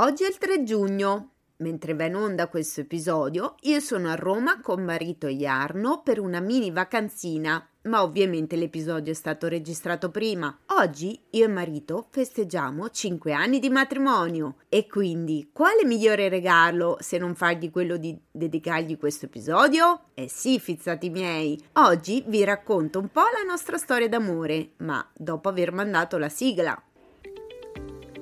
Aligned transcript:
Oggi 0.00 0.22
è 0.22 0.28
il 0.28 0.38
3 0.38 0.62
giugno. 0.62 1.30
Mentre 1.56 1.92
va 1.92 2.04
in 2.04 2.14
onda 2.14 2.46
questo 2.46 2.82
episodio, 2.82 3.56
io 3.62 3.80
sono 3.80 4.10
a 4.10 4.14
Roma 4.14 4.60
con 4.60 4.84
marito 4.84 5.26
Iarno 5.26 6.02
per 6.04 6.20
una 6.20 6.38
mini 6.38 6.70
vacanzina, 6.70 7.68
ma 7.82 8.04
ovviamente 8.04 8.54
l'episodio 8.54 9.10
è 9.10 9.14
stato 9.16 9.48
registrato 9.48 10.12
prima. 10.12 10.56
Oggi 10.66 11.20
io 11.30 11.46
e 11.46 11.48
marito 11.48 12.06
festeggiamo 12.10 12.90
5 12.90 13.32
anni 13.32 13.58
di 13.58 13.70
matrimonio 13.70 14.58
e 14.68 14.86
quindi 14.86 15.50
quale 15.52 15.84
migliore 15.84 16.28
regalo 16.28 16.98
se 17.00 17.18
non 17.18 17.34
fargli 17.34 17.68
quello 17.72 17.96
di 17.96 18.16
dedicargli 18.30 18.96
questo 18.98 19.24
episodio? 19.24 20.10
Eh 20.14 20.28
sì, 20.28 20.60
fizzati 20.60 21.10
miei. 21.10 21.60
Oggi 21.72 22.22
vi 22.24 22.44
racconto 22.44 23.00
un 23.00 23.08
po' 23.08 23.22
la 23.36 23.42
nostra 23.44 23.78
storia 23.78 24.08
d'amore, 24.08 24.74
ma 24.76 25.04
dopo 25.12 25.48
aver 25.48 25.72
mandato 25.72 26.18
la 26.18 26.28
sigla. 26.28 26.80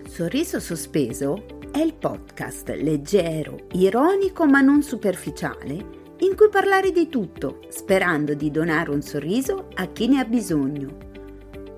Sorriso 0.09 0.59
sospeso 0.61 1.56
è 1.77 1.81
il 1.81 1.93
podcast 1.93 2.71
leggero, 2.71 3.67
ironico 3.73 4.47
ma 4.47 4.63
non 4.63 4.83
superficiale 4.83 6.15
in 6.21 6.35
cui 6.35 6.49
parlare 6.49 6.91
di 6.91 7.11
tutto, 7.11 7.61
sperando 7.69 8.33
di 8.33 8.51
donare 8.51 8.89
un 8.89 9.03
sorriso 9.03 9.69
a 9.75 9.85
chi 9.89 10.09
ne 10.09 10.21
ha 10.21 10.25
bisogno. 10.25 10.97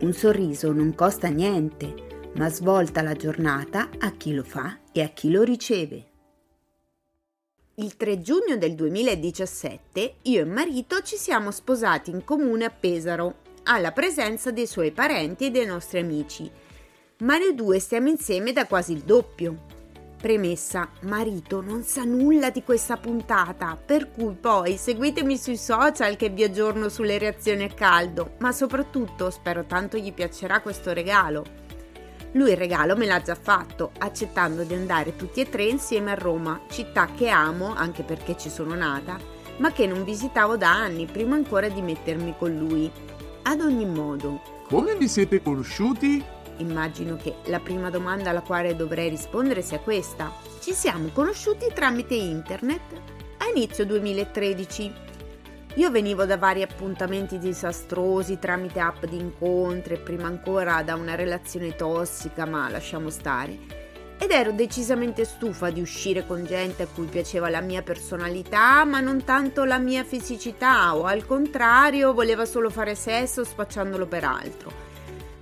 Un 0.03 0.13
sorriso 0.13 0.71
non 0.71 0.95
costa 0.95 1.27
niente, 1.27 2.31
ma 2.37 2.49
svolta 2.49 3.03
la 3.03 3.15
giornata 3.15 3.89
a 3.99 4.13
chi 4.13 4.35
lo 4.35 4.45
fa 4.45 4.79
e 4.93 5.03
a 5.03 5.09
chi 5.09 5.33
lo 5.33 5.43
riceve. 5.43 6.07
Il 7.75 7.97
3 7.97 8.21
giugno 8.21 8.57
del 8.57 8.77
2017 8.77 10.15
io 10.23 10.41
e 10.41 10.45
marito 10.45 11.03
ci 11.03 11.17
siamo 11.17 11.51
sposati 11.51 12.11
in 12.11 12.23
comune 12.23 12.67
a 12.67 12.71
Pesaro, 12.71 13.39
alla 13.65 13.91
presenza 13.91 14.53
dei 14.53 14.69
suoi 14.69 14.93
parenti 14.93 15.47
e 15.47 15.51
dei 15.51 15.67
nostri 15.67 15.99
amici. 15.99 16.49
Ma 17.23 17.37
noi 17.37 17.53
due 17.57 17.81
stiamo 17.81 18.09
insieme 18.09 18.53
da 18.53 18.65
quasi 18.67 18.93
il 18.93 19.01
doppio. 19.01 19.75
Premessa, 20.21 20.89
marito 21.03 21.61
non 21.61 21.85
sa 21.85 22.03
nulla 22.03 22.51
di 22.51 22.65
questa 22.65 22.97
puntata, 22.97 23.79
per 23.83 24.11
cui 24.11 24.35
poi 24.35 24.77
seguitemi 24.77 25.39
sui 25.39 25.57
social 25.57 26.17
che 26.17 26.29
vi 26.29 26.43
aggiorno 26.43 26.89
sulle 26.89 27.19
reazioni 27.19 27.63
a 27.63 27.69
caldo, 27.69 28.33
ma 28.39 28.51
soprattutto 28.51 29.31
spero 29.31 29.65
tanto 29.65 29.97
gli 29.97 30.13
piacerà 30.13 30.61
questo 30.61 30.93
regalo. 30.93 31.45
Lui 32.33 32.51
il 32.51 32.57
regalo 32.57 32.97
me 32.97 33.07
l'ha 33.07 33.23
già 33.23 33.37
fatto, 33.37 33.93
accettando 33.97 34.65
di 34.65 34.75
andare 34.75 35.15
tutti 35.15 35.41
e 35.41 35.49
tre 35.49 35.67
insieme 35.67 36.11
a 36.11 36.15
Roma, 36.15 36.63
città 36.69 37.07
che 37.17 37.29
amo 37.29 37.73
anche 37.73 38.03
perché 38.03 38.37
ci 38.37 38.51
sono 38.51 38.75
nata, 38.75 39.17
ma 39.59 39.71
che 39.71 39.87
non 39.87 40.03
visitavo 40.03 40.57
da 40.57 40.73
anni 40.73 41.07
prima 41.07 41.37
ancora 41.37 41.69
di 41.69 41.81
mettermi 41.81 42.35
con 42.37 42.57
lui. 42.57 42.91
Ad 43.45 43.61
ogni 43.61 43.87
modo. 43.87 44.41
Come 44.69 44.97
vi 44.97 45.07
siete 45.07 45.41
conosciuti? 45.41 46.23
Immagino 46.59 47.17
che 47.17 47.37
la 47.47 47.61
prima 47.61 47.91
domanda 47.91 48.31
alla 48.31 48.43
quale 48.43 48.75
dovrei 48.77 49.09
rispondere 49.09 49.63
sia 49.63 49.79
questa. 49.79 50.33
Ci 50.61 50.73
siamo 50.73 51.09
conosciuti 51.13 51.67
tramite 51.73 52.15
internet 52.15 52.81
a 53.39 53.49
inizio 53.55 53.87
2013. 53.87 55.07
Io 55.75 55.91
venivo 55.91 56.25
da 56.25 56.37
vari 56.37 56.63
appuntamenti 56.63 57.39
disastrosi 57.39 58.39
tramite 58.39 58.81
app 58.81 59.05
di 59.05 59.17
incontri 59.17 59.95
e 59.95 59.99
prima 59.99 60.27
ancora 60.27 60.83
da 60.83 60.97
una 60.97 61.15
relazione 61.15 61.77
tossica, 61.77 62.45
ma 62.47 62.69
lasciamo 62.69 63.11
stare. 63.11 63.77
Ed 64.21 64.33
ero 64.33 64.51
decisamente 64.51 65.25
stufa 65.25 65.71
di 65.71 65.81
uscire 65.81 66.27
con 66.27 66.45
gente 66.45 66.83
a 66.83 66.89
cui 66.93 67.07
piaceva 67.07 67.49
la 67.49 67.61
mia 67.61 67.83
personalità, 67.83 68.85
ma 68.85 68.99
non 68.99 69.23
tanto 69.23 69.63
la 69.63 69.79
mia 69.79 70.03
fisicità, 70.03 70.97
o 70.97 71.05
al 71.05 71.25
contrario, 71.25 72.13
voleva 72.13 72.45
solo 72.45 72.69
fare 72.69 72.97
sesso 72.97 73.45
spacciandolo 73.45 74.07
per 74.07 74.25
altro. 74.25 74.88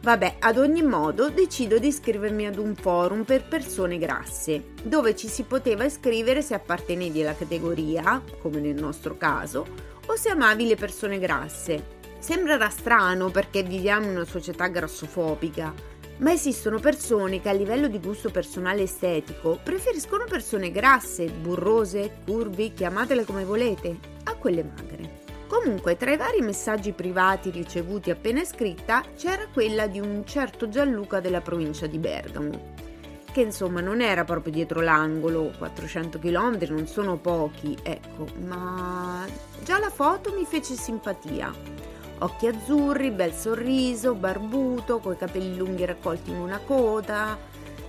Vabbè, 0.06 0.36
ad 0.38 0.56
ogni 0.56 0.84
modo 0.84 1.30
decido 1.30 1.80
di 1.80 1.88
iscrivermi 1.88 2.46
ad 2.46 2.58
un 2.58 2.76
forum 2.76 3.24
per 3.24 3.42
persone 3.48 3.98
grasse, 3.98 4.66
dove 4.84 5.16
ci 5.16 5.26
si 5.26 5.42
poteva 5.42 5.82
iscrivere 5.82 6.42
se 6.42 6.54
appartenevi 6.54 7.22
alla 7.22 7.34
categoria, 7.34 8.22
come 8.38 8.60
nel 8.60 8.77
nostro 8.77 9.16
caso, 9.16 9.66
o 10.06 10.14
se 10.14 10.28
amavi 10.28 10.68
le 10.68 10.77
persone 10.77 11.18
grasse. 11.18 11.94
Sembrerà 12.20 12.68
strano 12.68 13.30
perché 13.30 13.64
viviamo 13.64 14.05
in 14.05 14.12
una 14.12 14.24
società 14.24 14.68
grassofobica, 14.68 15.74
ma 16.18 16.30
esistono 16.30 16.78
persone 16.78 17.40
che 17.40 17.48
a 17.48 17.52
livello 17.52 17.89
di 17.89 17.98
gusto 17.98 18.30
personale 18.30 18.83
estetico 18.83 19.58
preferiscono 19.61 20.24
persone 20.28 20.70
grasse, 20.70 21.24
burrose, 21.24 22.18
curvi, 22.24 22.72
chiamatele 22.72 23.24
come 23.24 23.42
volete, 23.42 23.98
a 24.22 24.36
quelle 24.36 24.62
magre. 24.62 25.26
Comunque, 25.46 25.96
tra 25.96 26.12
i 26.12 26.17
vari 26.17 26.40
messaggi 26.40 26.92
privati 26.92 27.51
ricevuti 27.51 28.11
appena 28.11 28.45
scritta, 28.45 29.02
c'era 29.17 29.46
quella 29.52 29.86
di 29.86 30.01
un 30.01 30.24
certo 30.27 30.68
Gianluca 30.68 31.20
della 31.20 31.40
provincia 31.40 31.86
di 31.86 31.98
Bergamo, 31.98 32.74
che 33.30 33.42
insomma 33.42 33.80
non 33.80 34.01
era 34.01 34.24
proprio 34.24 34.52
dietro 34.52 34.80
l'angolo, 34.80 35.52
400 35.57 36.18
km 36.18 36.58
non 36.68 36.86
sono 36.89 37.17
pochi, 37.17 37.77
ecco, 37.80 38.27
ma 38.40 39.24
già 39.62 39.79
la 39.79 39.90
foto 39.90 40.33
mi 40.34 40.45
fece 40.45 40.74
simpatia. 40.74 41.52
Occhi 42.18 42.46
azzurri, 42.48 43.11
bel 43.11 43.33
sorriso, 43.33 44.14
barbuto, 44.14 44.98
coi 44.98 45.17
capelli 45.17 45.57
lunghi 45.57 45.84
raccolti 45.84 46.30
in 46.30 46.39
una 46.39 46.58
coda, 46.58 47.39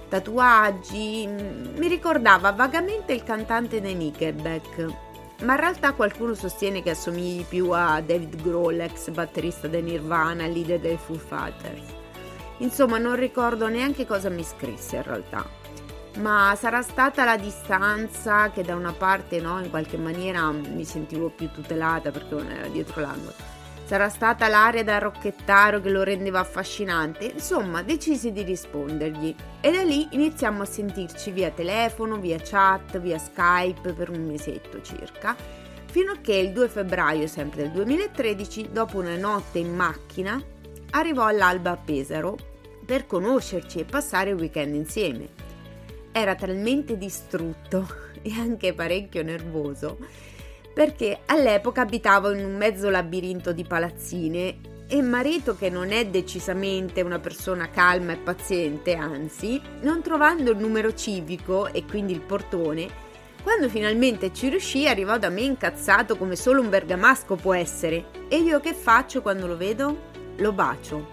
tatuaggi, 0.10 1.26
mi 1.26 1.88
ricordava 1.88 2.52
vagamente 2.52 3.14
il 3.14 3.24
cantante 3.24 3.82
dei 3.82 3.96
Nickelback 3.96 5.06
ma 5.44 5.54
in 5.54 5.60
realtà 5.60 5.94
qualcuno 5.94 6.34
sostiene 6.34 6.82
che 6.82 6.92
assomigli 6.92 7.46
più 7.46 7.70
a 7.72 8.02
David 8.02 8.42
Grohl, 8.42 8.80
ex 8.80 9.10
batterista 9.12 9.68
del 9.68 9.84
Nirvana, 9.84 10.48
leader 10.48 10.80
dei 10.80 10.98
Foo 10.98 11.18
Fighters. 11.18 11.96
Insomma, 12.60 12.98
non 12.98 13.16
ricordo 13.16 13.68
neanche 13.68 14.08
cosa 14.08 14.30
mi 14.30 14.44
scrisse 14.44 14.96
in 14.96 15.04
realtà. 15.04 15.46
Ma 16.18 16.56
sarà 16.58 16.82
stata 16.82 17.24
la 17.24 17.38
distanza 17.38 18.50
che 18.50 18.64
da 18.64 18.76
una 18.76 18.94
parte, 18.94 19.40
no, 19.40 19.60
in 19.60 19.70
qualche 19.70 19.98
maniera 19.98 20.50
mi 20.52 20.84
sentivo 20.84 21.30
più 21.30 21.52
tutelata 21.52 22.10
perché 22.10 22.34
non 22.34 22.50
era 22.50 22.68
dietro 22.68 23.02
l'angolo 23.02 23.57
Sarà 23.88 24.10
stata 24.10 24.50
l'aria 24.50 24.84
da 24.84 24.98
rocchettaro 24.98 25.80
che 25.80 25.90
lo 25.90 26.04
rendeva 26.04 26.40
affascinante, 26.40 27.24
insomma 27.24 27.82
decisi 27.84 28.34
di 28.34 28.44
rispondergli. 28.44 29.34
E 29.62 29.72
da 29.72 29.82
lì 29.82 30.10
iniziamo 30.12 30.64
a 30.64 30.66
sentirci 30.66 31.32
via 31.32 31.52
telefono, 31.52 32.18
via 32.18 32.38
chat, 32.38 33.00
via 33.00 33.18
Skype 33.18 33.94
per 33.94 34.10
un 34.10 34.26
mesetto 34.26 34.82
circa, 34.82 35.38
fino 35.86 36.12
a 36.12 36.18
che 36.22 36.36
il 36.36 36.52
2 36.52 36.68
febbraio 36.68 37.28
sempre 37.28 37.62
del 37.62 37.72
2013, 37.72 38.72
dopo 38.74 38.98
una 38.98 39.16
notte 39.16 39.60
in 39.60 39.74
macchina, 39.74 40.38
arrivò 40.90 41.24
all'alba 41.24 41.72
a 41.72 41.78
Pesaro 41.78 42.36
per 42.86 43.06
conoscerci 43.06 43.80
e 43.80 43.86
passare 43.86 44.32
il 44.32 44.36
weekend 44.36 44.76
insieme. 44.76 45.30
Era 46.12 46.36
talmente 46.36 46.98
distrutto 46.98 47.88
e 48.22 48.34
anche 48.38 48.74
parecchio 48.74 49.24
nervoso 49.24 49.98
perché 50.78 51.22
all'epoca 51.26 51.82
abitavo 51.82 52.32
in 52.32 52.46
un 52.46 52.56
mezzo 52.56 52.92
labirinto 52.92 53.52
di 53.52 53.64
palazzine 53.64 54.60
e 54.88 55.02
marito, 55.02 55.56
che 55.56 55.72
non 55.72 55.92
è 55.92 56.06
decisamente 56.06 57.02
una 57.02 57.18
persona 57.18 57.72
calma 57.72 58.12
e 58.12 58.18
paziente, 58.18 58.94
anzi, 58.94 59.60
non 59.82 60.04
trovando 60.04 60.52
il 60.52 60.58
numero 60.60 60.94
civico 60.94 61.66
e 61.66 61.84
quindi 61.84 62.14
il 62.14 62.22
portone, 62.22 62.88
quando 63.42 63.70
finalmente 63.70 64.32
ci 64.32 64.50
riuscì 64.50 64.88
arrivò 64.88 65.18
da 65.18 65.30
me 65.30 65.42
incazzato 65.42 66.16
come 66.16 66.36
solo 66.36 66.62
un 66.62 66.70
bergamasco 66.70 67.34
può 67.38 67.56
essere. 67.56 68.10
E 68.28 68.38
io 68.38 68.60
che 68.60 68.76
faccio 68.76 69.24
quando 69.24 69.48
lo 69.48 69.58
vedo? 69.58 70.12
Lo 70.36 70.52
bacio. 70.52 71.08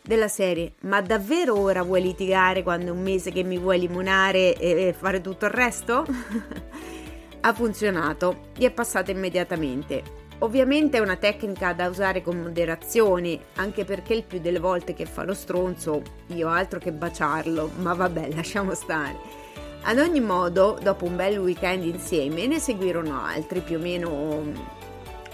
Della 0.00 0.28
serie, 0.28 0.74
ma 0.82 1.00
davvero 1.00 1.58
ora 1.58 1.82
vuoi 1.82 2.00
litigare 2.00 2.62
quando 2.62 2.86
è 2.86 2.90
un 2.90 3.02
mese 3.02 3.32
che 3.32 3.42
mi 3.42 3.58
vuoi 3.58 3.80
limonare 3.80 4.56
e 4.56 4.94
fare 4.96 5.20
tutto 5.20 5.46
il 5.46 5.50
resto? 5.50 6.06
ha 7.46 7.52
funzionato, 7.52 8.48
gli 8.56 8.64
è 8.64 8.70
passata 8.70 9.10
immediatamente. 9.10 10.22
Ovviamente 10.38 10.96
è 10.96 11.00
una 11.00 11.16
tecnica 11.16 11.74
da 11.74 11.88
usare 11.88 12.22
con 12.22 12.38
moderazione, 12.38 13.38
anche 13.56 13.84
perché 13.84 14.14
il 14.14 14.24
più 14.24 14.40
delle 14.40 14.58
volte 14.58 14.94
che 14.94 15.04
fa 15.04 15.24
lo 15.24 15.34
stronzo 15.34 16.02
io 16.28 16.48
altro 16.48 16.78
che 16.78 16.90
baciarlo, 16.90 17.70
ma 17.76 17.92
vabbè, 17.92 18.30
lasciamo 18.34 18.74
stare. 18.74 19.42
Ad 19.82 19.98
ogni 19.98 20.20
modo, 20.20 20.78
dopo 20.82 21.04
un 21.04 21.16
bel 21.16 21.38
weekend 21.38 21.84
insieme, 21.84 22.46
ne 22.46 22.58
seguirono 22.58 23.22
altri, 23.22 23.60
più 23.60 23.76
o 23.76 23.80
meno 23.80 24.42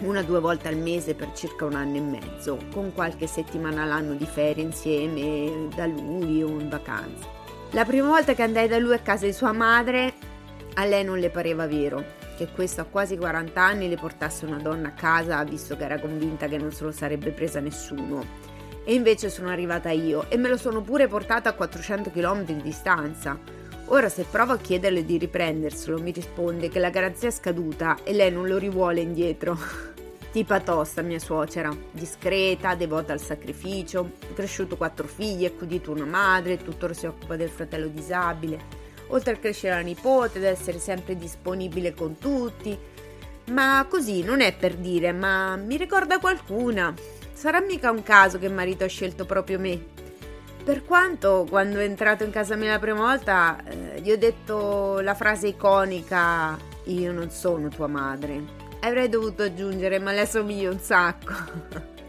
una 0.00 0.20
o 0.20 0.24
due 0.24 0.40
volte 0.40 0.66
al 0.66 0.76
mese 0.76 1.14
per 1.14 1.32
circa 1.32 1.64
un 1.64 1.74
anno 1.74 1.96
e 1.96 2.00
mezzo, 2.00 2.58
con 2.72 2.92
qualche 2.92 3.28
settimana 3.28 3.82
all'anno 3.82 4.14
di 4.14 4.26
ferie 4.26 4.64
insieme 4.64 5.68
da 5.76 5.86
lui 5.86 6.42
o 6.42 6.48
in 6.48 6.68
vacanza. 6.68 7.28
La 7.70 7.84
prima 7.84 8.08
volta 8.08 8.34
che 8.34 8.42
andai 8.42 8.66
da 8.66 8.78
lui 8.78 8.94
a 8.94 8.98
casa 8.98 9.26
di 9.26 9.32
sua 9.32 9.52
madre 9.52 10.29
a 10.80 10.86
lei 10.86 11.04
non 11.04 11.18
le 11.18 11.28
pareva 11.28 11.66
vero 11.66 12.02
che 12.36 12.48
questo 12.54 12.80
a 12.80 12.84
quasi 12.84 13.18
40 13.18 13.62
anni 13.62 13.88
le 13.88 13.96
portasse 13.96 14.46
una 14.46 14.56
donna 14.56 14.88
a 14.88 14.92
casa, 14.92 15.44
visto 15.44 15.76
che 15.76 15.84
era 15.84 16.00
convinta 16.00 16.48
che 16.48 16.56
non 16.56 16.72
se 16.72 16.84
lo 16.84 16.90
sarebbe 16.90 17.32
presa 17.32 17.60
nessuno. 17.60 18.24
E 18.84 18.94
invece 18.94 19.28
sono 19.28 19.50
arrivata 19.50 19.90
io 19.90 20.24
e 20.30 20.38
me 20.38 20.48
lo 20.48 20.56
sono 20.56 20.80
pure 20.80 21.06
portato 21.06 21.50
a 21.50 21.52
400 21.52 22.10
km 22.10 22.44
di 22.44 22.62
distanza. 22.62 23.38
Ora 23.86 24.08
se 24.08 24.24
provo 24.24 24.54
a 24.54 24.58
chiederle 24.58 25.04
di 25.04 25.18
riprenderselo, 25.18 26.00
mi 26.00 26.12
risponde 26.12 26.70
che 26.70 26.78
la 26.78 26.88
garanzia 26.88 27.28
è 27.28 27.32
scaduta 27.32 27.98
e 28.02 28.14
lei 28.14 28.32
non 28.32 28.46
lo 28.46 28.56
rivuole 28.56 29.02
indietro. 29.02 29.58
Tipa 30.32 30.60
tosta 30.60 31.02
mia 31.02 31.18
suocera, 31.18 31.76
discreta, 31.90 32.74
devota 32.74 33.12
al 33.12 33.20
sacrificio, 33.20 34.12
cresciuto 34.32 34.78
quattro 34.78 35.06
figli, 35.06 35.44
accudito 35.44 35.90
una 35.90 36.06
madre, 36.06 36.56
tuttora 36.56 36.94
si 36.94 37.04
occupa 37.04 37.36
del 37.36 37.50
fratello 37.50 37.88
disabile 37.88 38.79
oltre 39.10 39.34
a 39.34 39.36
crescere 39.36 39.74
la 39.74 39.80
nipote, 39.80 40.38
ad 40.38 40.44
essere 40.44 40.78
sempre 40.78 41.16
disponibile 41.16 41.94
con 41.94 42.18
tutti. 42.18 42.76
Ma 43.50 43.84
così 43.88 44.22
non 44.22 44.40
è 44.40 44.54
per 44.54 44.74
dire, 44.76 45.12
ma 45.12 45.56
mi 45.56 45.76
ricorda 45.76 46.18
qualcuna. 46.18 46.94
Sarà 47.32 47.60
mica 47.60 47.90
un 47.90 48.02
caso 48.02 48.38
che 48.38 48.46
il 48.46 48.52
marito 48.52 48.84
ha 48.84 48.88
scelto 48.88 49.24
proprio 49.24 49.58
me. 49.58 49.98
Per 50.62 50.84
quanto 50.84 51.46
quando 51.48 51.78
è 51.78 51.84
entrato 51.84 52.22
in 52.22 52.30
casa 52.30 52.54
mia 52.54 52.72
la 52.72 52.78
prima 52.78 53.00
volta 53.00 53.56
eh, 53.64 54.00
gli 54.00 54.10
ho 54.12 54.18
detto 54.18 55.00
la 55.00 55.14
frase 55.14 55.48
iconica 55.48 56.56
io 56.84 57.12
non 57.12 57.30
sono 57.30 57.68
tua 57.68 57.86
madre. 57.86 58.42
Avrei 58.80 59.08
dovuto 59.08 59.42
aggiungere 59.42 59.98
ma 59.98 60.12
le 60.12 60.26
somiglio 60.26 60.70
un 60.70 60.78
sacco. 60.78 61.32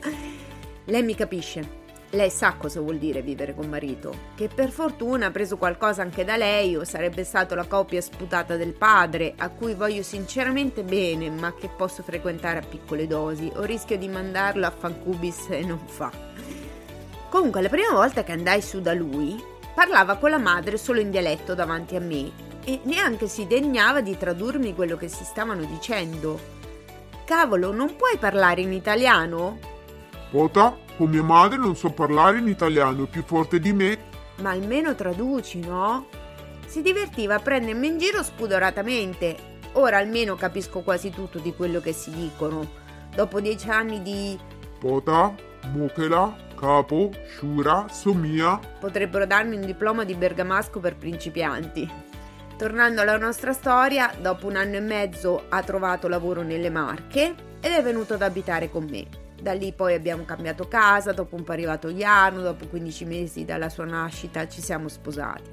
Lei 0.85 1.03
mi 1.03 1.15
capisce. 1.15 1.80
Lei 2.13 2.29
sa 2.29 2.55
cosa 2.57 2.81
vuol 2.81 2.97
dire 2.97 3.21
vivere 3.21 3.55
con 3.55 3.69
marito, 3.69 4.13
che 4.35 4.49
per 4.53 4.69
fortuna 4.69 5.27
ha 5.27 5.31
preso 5.31 5.55
qualcosa 5.55 6.01
anche 6.01 6.25
da 6.25 6.35
lei 6.35 6.75
o 6.75 6.83
sarebbe 6.83 7.23
stato 7.23 7.55
la 7.55 7.63
coppia 7.63 8.01
sputata 8.01 8.57
del 8.57 8.73
padre, 8.73 9.33
a 9.37 9.47
cui 9.47 9.75
voglio 9.75 10.03
sinceramente 10.03 10.83
bene, 10.83 11.29
ma 11.29 11.53
che 11.53 11.69
posso 11.69 12.03
frequentare 12.03 12.59
a 12.59 12.65
piccole 12.67 13.07
dosi, 13.07 13.49
o 13.55 13.63
rischio 13.63 13.97
di 13.97 14.09
mandarlo 14.09 14.65
a 14.65 14.71
fancubis 14.71 15.47
e 15.51 15.63
non 15.63 15.79
fa. 15.85 16.11
Comunque, 17.29 17.61
la 17.61 17.69
prima 17.69 17.93
volta 17.93 18.23
che 18.23 18.33
andai 18.33 18.61
su 18.61 18.81
da 18.81 18.93
lui, 18.93 19.41
parlava 19.73 20.17
con 20.17 20.31
la 20.31 20.37
madre 20.37 20.77
solo 20.77 20.99
in 20.99 21.11
dialetto 21.11 21.55
davanti 21.55 21.95
a 21.95 22.01
me 22.01 22.29
e 22.65 22.81
neanche 22.83 23.27
si 23.27 23.47
degnava 23.47 24.01
di 24.01 24.17
tradurmi 24.17 24.75
quello 24.75 24.97
che 24.97 25.07
si 25.07 25.23
stavano 25.23 25.63
dicendo. 25.63 26.37
Cavolo, 27.23 27.71
non 27.71 27.95
puoi 27.95 28.17
parlare 28.17 28.59
in 28.59 28.73
italiano? 28.73 29.57
Pota, 30.29 30.77
con 31.01 31.09
mia 31.09 31.23
madre 31.23 31.57
non 31.57 31.75
so 31.75 31.89
parlare 31.89 32.37
in 32.37 32.47
italiano, 32.47 33.05
è 33.05 33.07
più 33.07 33.23
forte 33.23 33.59
di 33.59 33.73
me. 33.73 33.97
Ma 34.41 34.51
almeno 34.51 34.93
traduci, 34.93 35.59
no? 35.59 36.05
Si 36.67 36.83
divertiva 36.83 37.33
a 37.33 37.39
prendermi 37.39 37.87
in 37.87 37.97
giro 37.97 38.21
spudoratamente. 38.21 39.35
Ora 39.73 39.97
almeno 39.97 40.35
capisco 40.35 40.81
quasi 40.81 41.09
tutto 41.09 41.39
di 41.39 41.55
quello 41.55 41.79
che 41.79 41.91
si 41.91 42.11
dicono. 42.11 42.69
Dopo 43.15 43.41
dieci 43.41 43.67
anni 43.67 44.03
di... 44.03 44.37
Pota, 44.79 45.33
Mochela, 45.73 46.35
Capo, 46.55 47.09
Shura, 47.35 47.87
Somia. 47.89 48.59
Potrebbero 48.79 49.25
darmi 49.25 49.55
un 49.55 49.65
diploma 49.65 50.03
di 50.03 50.13
bergamasco 50.13 50.79
per 50.79 50.97
principianti. 50.97 51.89
Tornando 52.55 53.01
alla 53.01 53.17
nostra 53.17 53.53
storia, 53.53 54.13
dopo 54.21 54.45
un 54.45 54.55
anno 54.55 54.75
e 54.75 54.81
mezzo 54.81 55.45
ha 55.49 55.63
trovato 55.63 56.07
lavoro 56.07 56.43
nelle 56.43 56.69
Marche 56.69 57.33
ed 57.59 57.71
è 57.71 57.81
venuto 57.81 58.13
ad 58.13 58.21
abitare 58.21 58.69
con 58.69 58.85
me. 58.87 59.20
Da 59.41 59.53
lì 59.53 59.73
poi 59.73 59.95
abbiamo 59.95 60.23
cambiato 60.23 60.67
casa, 60.67 61.13
dopo 61.13 61.35
un 61.35 61.43
po' 61.43 61.51
è 61.51 61.55
arrivato 61.55 61.89
Iano, 61.89 62.41
dopo 62.41 62.67
15 62.67 63.05
mesi 63.05 63.43
dalla 63.43 63.69
sua 63.69 63.85
nascita 63.85 64.47
ci 64.47 64.61
siamo 64.61 64.87
sposati. 64.87 65.49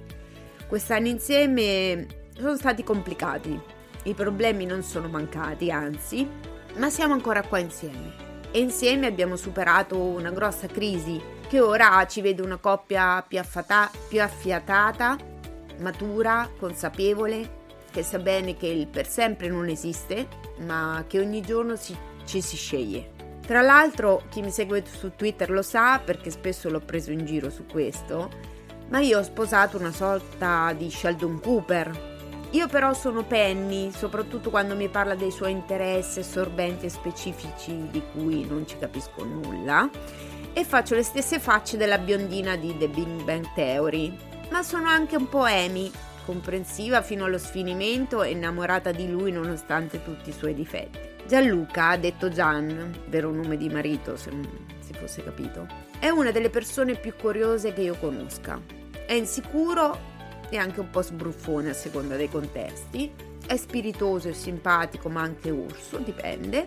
Quest'anno 0.67 1.07
insieme 1.07 2.07
sono 2.37 2.57
stati 2.57 2.85
complicati, 2.85 3.59
i 4.03 4.13
problemi 4.13 4.67
non 4.67 4.83
sono 4.83 5.09
mancati, 5.09 5.71
anzi, 5.71 6.29
ma 6.77 6.91
siamo 6.91 7.15
ancora 7.15 7.43
qua 7.43 7.59
insieme. 7.61 8.27
E 8.51 8.61
insieme 8.61 9.07
abbiamo 9.07 9.37
superato 9.37 9.99
una 9.99 10.31
grossa 10.31 10.67
crisi 10.67 11.19
che 11.49 11.61
ora 11.61 12.07
ci 12.07 12.21
vede 12.21 12.43
una 12.43 12.59
coppia 12.59 13.25
più, 13.27 13.39
affata- 13.39 13.91
più 14.07 14.21
affiatata, 14.21 15.17
matura, 15.79 16.51
consapevole, 16.59 17.57
che 17.91 18.03
sa 18.03 18.19
bene 18.19 18.55
che 18.55 18.67
il 18.67 18.87
per 18.87 19.09
sempre 19.09 19.49
non 19.49 19.67
esiste, 19.69 20.29
ma 20.59 21.05
che 21.07 21.19
ogni 21.19 21.41
giorno 21.41 21.75
si, 21.77 21.97
ci 22.27 22.43
si 22.43 22.57
sceglie. 22.57 23.18
Tra 23.49 23.63
l'altro, 23.63 24.25
chi 24.29 24.43
mi 24.43 24.51
segue 24.51 24.85
su 24.85 25.13
Twitter 25.17 25.49
lo 25.49 25.63
sa 25.63 26.03
perché 26.05 26.31
spesso 26.31 26.69
l'ho 26.69 26.81
preso 26.81 27.13
in 27.13 27.25
giro 27.25 27.49
su 27.49 27.65
questo, 27.65 28.29
ma 28.91 28.99
io 29.01 29.21
ho 29.21 29.23
sposato 29.23 29.79
una 29.79 29.91
sorta 29.91 30.75
di 30.77 30.91
Sheldon 30.91 31.41
Cooper. 31.41 32.17
Io 32.51 32.69
però 32.69 32.93
sono 32.93 33.25
Penny, 33.25 33.91
soprattutto 33.91 34.51
quando 34.51 34.77
mi 34.77 34.91
parla 34.91 35.15
dei 35.15 35.31
suoi 35.31 35.53
interessi 35.53 36.19
assorbenti 36.19 36.85
e 36.85 36.91
specifici 36.91 37.89
di 37.91 38.03
cui 38.13 38.47
non 38.47 38.67
ci 38.67 38.77
capisco 38.77 39.25
nulla, 39.25 39.89
e 40.53 40.65
faccio 40.65 40.95
le 40.95 41.03
stesse 41.03 41.39
facce 41.39 41.79
della 41.79 41.97
biondina 41.97 42.55
di 42.55 42.77
The 42.77 42.89
Big 42.89 43.23
Bang 43.23 43.51
Theory, 43.55 44.15
ma 44.51 44.63
sono 44.63 44.89
anche 44.89 45.17
un 45.17 45.27
po' 45.27 45.45
Amy, 45.45 45.91
comprensiva 46.27 47.01
fino 47.01 47.25
allo 47.25 47.39
sfinimento 47.39 48.23
e 48.23 48.33
innamorata 48.33 48.93
di 48.93 49.11
lui 49.11 49.33
nonostante 49.33 50.05
tutti 50.05 50.29
i 50.29 50.35
suoi 50.35 50.53
difetti. 50.53 51.08
Gianluca, 51.29 51.95
detto 51.99 52.31
Gian, 52.31 53.03
vero 53.09 53.31
nome 53.31 53.59
di 53.59 53.69
marito 53.69 54.17
se 54.17 54.31
non 54.31 54.49
si 54.79 54.95
fosse 54.95 55.23
capito, 55.23 55.67
è 55.99 56.09
una 56.09 56.31
delle 56.31 56.49
persone 56.49 56.95
più 56.95 57.13
curiose 57.21 57.75
che 57.75 57.83
io 57.83 57.97
conosca. 57.97 58.59
È 59.05 59.13
insicuro 59.13 59.99
e 60.49 60.57
anche 60.57 60.81
un 60.81 60.89
po' 60.89 61.03
sbruffone 61.03 61.69
a 61.69 61.75
seconda 61.75 62.17
dei 62.17 62.31
contesti, 62.31 63.13
è 63.47 63.57
spiritoso 63.59 64.31
e 64.31 64.33
simpatico 64.33 65.11
ma 65.11 65.21
anche 65.21 65.51
urso, 65.51 65.99
dipende, 65.99 66.67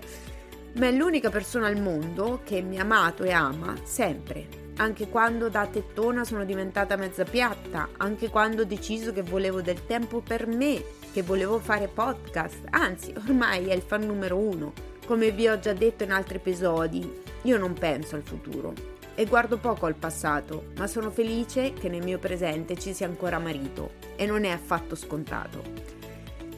ma 0.74 0.86
è 0.86 0.92
l'unica 0.92 1.32
persona 1.32 1.66
al 1.66 1.82
mondo 1.82 2.42
che 2.44 2.62
mi 2.62 2.78
ha 2.78 2.84
amato 2.84 3.24
e 3.24 3.32
ama 3.32 3.76
sempre, 3.82 4.48
anche 4.76 5.10
quando 5.10 5.50
da 5.50 5.66
tettona 5.66 6.24
sono 6.24 6.46
diventata 6.46 6.96
mezza 6.98 7.24
piatta, 7.24 7.90
anche 7.98 8.30
quando 8.30 8.62
ho 8.62 8.66
deciso 8.66 9.12
che 9.12 9.24
volevo 9.24 9.60
del 9.60 9.88
tempo 9.88 10.20
per 10.22 10.46
me 10.46 10.84
che 11.12 11.24
volevo 11.24 11.60
fare 11.60 11.88
podcast, 11.88 12.60
anzi 12.70 13.14
ormai 13.18 13.68
è 13.68 13.74
il 13.74 13.82
fan 13.82 14.06
numero 14.06 14.38
uno. 14.38 14.74
Come 15.06 15.32
vi 15.32 15.48
ho 15.48 15.60
già 15.60 15.74
detto 15.74 16.04
in 16.04 16.12
altri 16.12 16.38
episodi, 16.38 17.22
io 17.44 17.58
non 17.58 17.74
penso 17.74 18.16
al 18.16 18.22
futuro 18.22 18.74
e 19.16 19.26
guardo 19.26 19.58
poco 19.58 19.86
al 19.86 19.96
passato, 19.96 20.68
ma 20.78 20.88
sono 20.88 21.12
felice 21.12 21.74
che 21.74 21.90
nel 21.90 22.04
mio 22.04 22.18
presente 22.18 22.78
ci 22.78 22.94
sia 22.94 23.08
ancora 23.08 23.40
marito 23.40 23.92
e 24.16 24.26
non 24.26 24.46
è 24.46 24.50
affatto 24.50 24.96
scontato. 24.96 25.62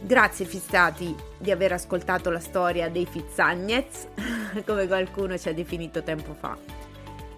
Grazie 0.01 0.45
fissati 0.45 1.15
di 1.38 1.50
aver 1.50 1.71
ascoltato 1.71 2.29
la 2.29 2.39
storia 2.39 2.89
dei 2.89 3.05
Fizzagnez, 3.05 4.07
come 4.65 4.88
qualcuno 4.88 5.38
ci 5.38 5.50
ha 5.50 5.53
definito 5.53 6.03
tempo 6.03 6.33
fa. 6.33 6.57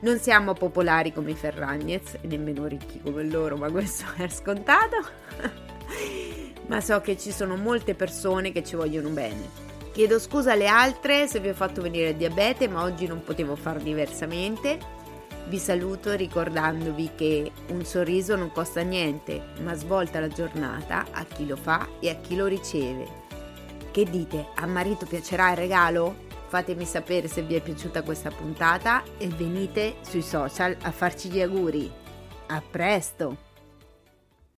Non 0.01 0.19
siamo 0.19 0.53
popolari 0.53 1.13
come 1.13 1.31
i 1.31 1.35
Ferragnez 1.35 2.17
e 2.21 2.27
nemmeno 2.27 2.65
ricchi 2.65 3.01
come 3.01 3.23
loro, 3.23 3.55
ma 3.55 3.71
questo 3.71 4.05
è 4.17 4.27
scontato 4.27 5.63
ma 6.67 6.81
so 6.81 7.01
che 7.01 7.17
ci 7.17 7.31
sono 7.31 7.55
molte 7.55 7.95
persone 7.95 8.51
che 8.51 8.63
ci 8.63 8.75
vogliono 8.75 9.09
bene. 9.09 9.63
Chiedo 9.91 10.19
scusa 10.19 10.51
alle 10.51 10.67
altre 10.67 11.27
se 11.27 11.39
vi 11.39 11.49
ho 11.49 11.53
fatto 11.53 11.81
venire 11.81 12.09
il 12.09 12.15
diabete, 12.15 12.67
ma 12.67 12.83
oggi 12.83 13.07
non 13.07 13.23
potevo 13.23 13.55
far 13.55 13.79
diversamente. 13.79 14.77
Vi 15.47 15.57
saluto 15.57 16.13
ricordandovi 16.13 17.11
che 17.15 17.51
un 17.69 17.85
sorriso 17.85 18.35
non 18.35 18.51
costa 18.51 18.81
niente, 18.81 19.41
ma 19.61 19.73
svolta 19.75 20.19
la 20.19 20.27
giornata 20.27 21.05
a 21.11 21.23
chi 21.23 21.45
lo 21.45 21.55
fa 21.55 21.87
e 21.99 22.09
a 22.09 22.15
chi 22.15 22.35
lo 22.35 22.47
riceve. 22.47 23.07
Che 23.91 24.03
dite? 24.03 24.47
A 24.55 24.65
marito 24.65 25.05
piacerà 25.05 25.51
il 25.51 25.57
regalo? 25.57 26.23
Fatemi 26.47 26.83
sapere 26.83 27.27
se 27.27 27.43
vi 27.43 27.55
è 27.55 27.61
piaciuta 27.61 28.01
questa 28.01 28.31
puntata 28.31 29.03
e 29.17 29.27
venite 29.27 29.95
sui 30.01 30.21
social 30.21 30.75
a 30.81 30.91
farci 30.91 31.29
gli 31.29 31.41
auguri. 31.41 31.89
A 32.47 32.61
presto! 32.69 33.44